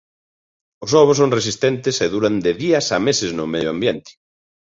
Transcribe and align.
Os 0.85 0.91
ovos 1.01 1.19
son 1.21 1.33
resistentes 1.37 1.95
e 2.05 2.07
duran 2.13 2.35
de 2.45 2.51
días 2.63 2.87
a 2.95 2.97
meses 3.07 3.29
no 3.37 3.45
medio 3.53 3.69
ambiente. 3.75 4.11